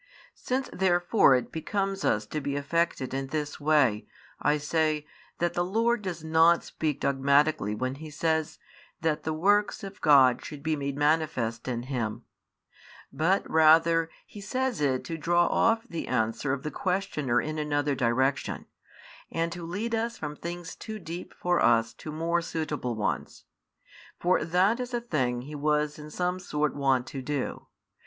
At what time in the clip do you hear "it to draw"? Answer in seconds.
14.81-15.45